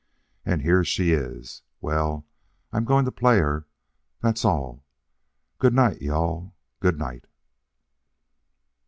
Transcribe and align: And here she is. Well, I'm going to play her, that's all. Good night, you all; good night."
And 0.43 0.63
here 0.63 0.83
she 0.83 1.11
is. 1.11 1.61
Well, 1.79 2.25
I'm 2.73 2.85
going 2.85 3.05
to 3.05 3.11
play 3.11 3.37
her, 3.37 3.67
that's 4.19 4.43
all. 4.43 4.83
Good 5.59 5.75
night, 5.75 6.01
you 6.01 6.11
all; 6.11 6.55
good 6.79 6.97
night." 6.97 7.27